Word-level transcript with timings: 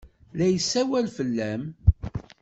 La 0.39 0.47
yessawal 0.49 1.07
fell-am. 1.15 1.63